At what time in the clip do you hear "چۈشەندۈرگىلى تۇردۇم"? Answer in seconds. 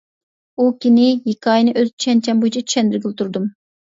2.71-3.49